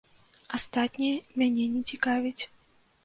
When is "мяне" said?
1.43-1.63